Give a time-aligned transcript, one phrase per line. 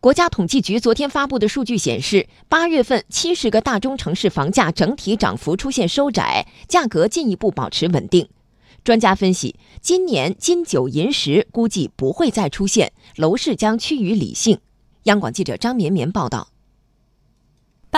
[0.00, 8.28] 国家统计局昨天发布的数据显示，八月份七十个大中城市房价整体涨幅出现收窄，价格进一步保持稳定。
[8.84, 14.60] 专家分析，今年金九银十估计不会再出现，楼市将趋于理性。
[15.02, 16.50] 央广记者张绵绵报道。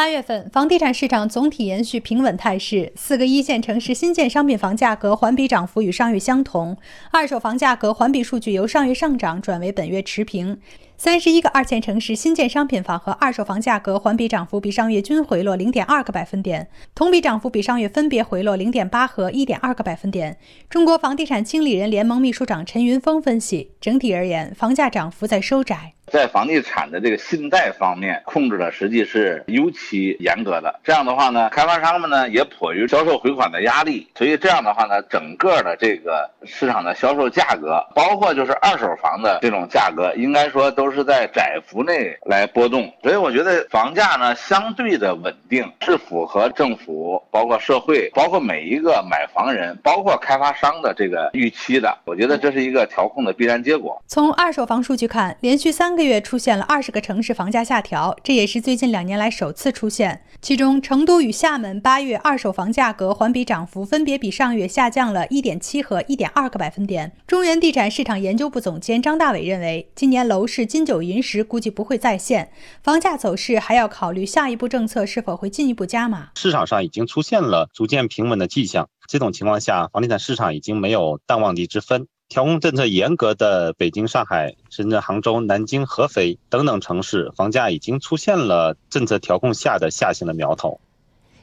[0.00, 6.74] 八月份，房地产市场总体延续平稳态势，四个一线城市新建商品房价格环比涨幅与上月相同，
[7.10, 10.58] 二手房价格环比数据由上月上涨转为本月持平。
[10.96, 20.38] 三十一个二线城市新建商品房和二手房价格环比涨幅比上月均回落零点二个百分点，同比涨幅比上月分别回落零点八和一点二个百分点。
[20.70, 25.92] 中国房地产经理人联盟秘书长陈云峰分析，整体而言，房价涨幅在收窄。
[26.10, 30.80] 在房地产的这个信贷方面，控制的实际是尤其严格的。
[30.82, 42.92] 这样的话呢，开发商们呢也迫于销售回款的压力，所以这样的话呢，整个的这个市场的销售价格，包括就是二手房的这种价格，应该说都是在窄幅内来波动。
[43.02, 51.96] 所以我觉得房价呢相对的稳定，是符合政府、包括社会、包括每一个买房人、包括开发商的这个预期的。
[52.04, 54.02] 我觉得这是一个调控的必然结果。
[54.08, 55.99] 从二手房数据看，连续三个。
[56.00, 60.24] 个月出现了二十个城市房价下调，这也是最近两年来首次出现。
[60.40, 67.12] 其中，成都与厦门八月二手房价格环比涨幅分别比上月下降了一点七和一点二个百分点。
[67.26, 72.50] 中原地产市场研究部总监张大伟认为，今年楼市金九银十估计不会再现，
[72.82, 76.30] 房价走势还要考虑下一步政策是否会进一步加码。
[76.36, 82.06] 市场上已经出现了逐渐平稳的迹象，这种情况下，房地产市场已经没有淡旺季之分。
[82.30, 90.80] 调控政策严格的北京、上海、深圳、杭州、南京、合肥等等城市，房价已经出现了政策调控下的下行的苗头。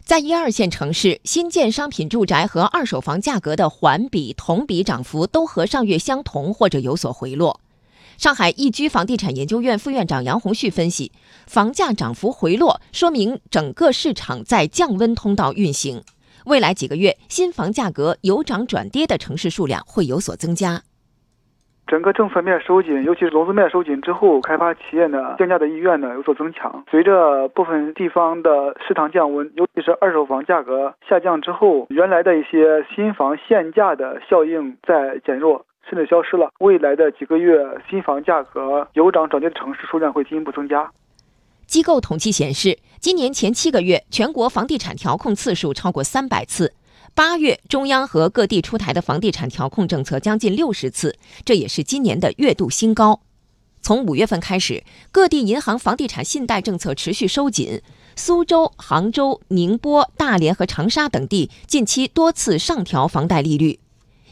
[0.05, 7.59] 在一二线城市，新建商品住宅和二手房价格的环比、同比涨幅都和上月相同或者有所回落。
[8.17, 11.11] 上海易居房地产研究院副院长杨红旭分析，
[11.47, 16.01] 房价涨幅回落，说明整个市场在降温通道运行。
[16.48, 20.81] 未来几个月，新房价格由涨转跌的城市数量会有所增加。
[21.85, 26.86] 整个政策面收紧，尤其是融资面收紧之后，开发企业呢降价的意愿呢有所增强。
[26.90, 36.50] 随着部分地方的市场降温，尤其是二手房价格下降之后，原来的一些新房限价的效应在减弱，甚至消失了。
[36.59, 40.90] 未来的几个月，新房价格由涨转跌的城市数量会进一步增加。
[41.66, 46.74] 机构统计显示，今年前七个月，全国房地产调控次数超过三百次。
[47.13, 53.22] 八月，中央和各地出台的房地产调控政策将近六十次，这也是今年的月度新高。
[53.81, 57.81] 从五月份开始，各地银行房地产信贷政策持续收紧，
[58.16, 63.80] 苏州、杭州、宁波、大连和长沙等地近期多次上调房贷利率。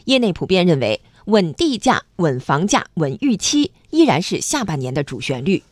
[0.06, 5.62] 业内普遍认为，稳地价、稳房价、稳预期依然是下半年的主旋律。